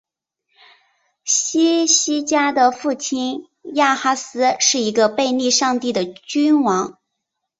[1.25, 6.97] 希西家的父亲亚哈斯是一个背逆上帝的君王。